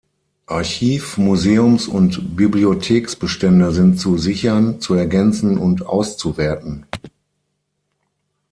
Archiv-, 0.47 1.19
Museums- 1.19 1.87
und 1.87 2.35
Bibliotheksbestände 2.35 3.71
sind 3.71 3.99
zu 3.99 4.17
sichern, 4.17 4.79
zu 4.81 4.95
ergänzen 4.95 5.59
und 5.59 5.85
auszuwerten. 5.85 6.87